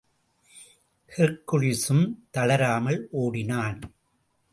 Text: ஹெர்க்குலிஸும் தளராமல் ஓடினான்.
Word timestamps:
ஹெர்க்குலிஸும் 1.11 2.05
தளராமல் 2.31 3.07
ஓடினான். 3.11 3.79